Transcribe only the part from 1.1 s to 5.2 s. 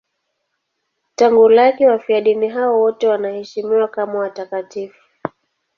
Tangu kale wafiadini hao wote wanaheshimiwa kama watakatifu.